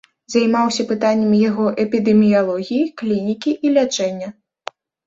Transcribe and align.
Займаўся 0.35 0.85
пытаннямі 0.91 1.37
яго 1.49 1.67
эпідэміялогіі, 1.85 2.83
клінікі 3.03 3.57
і 3.65 3.79
лячэння. 3.79 4.27